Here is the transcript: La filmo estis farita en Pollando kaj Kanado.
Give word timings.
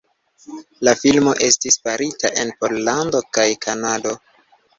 La 0.87 0.93
filmo 1.01 1.35
estis 1.47 1.77
farita 1.83 2.33
en 2.45 2.55
Pollando 2.63 3.23
kaj 3.39 3.47
Kanado. 3.69 4.17